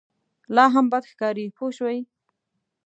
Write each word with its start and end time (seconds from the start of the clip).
لا 0.55 0.65
هم 0.73 0.85
بد 0.91 1.03
ښکاري 1.11 1.45
پوه 1.57 1.69
شوې!. 1.77 1.99